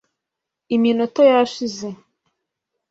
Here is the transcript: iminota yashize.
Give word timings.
iminota 0.75 1.21
yashize. 1.31 1.87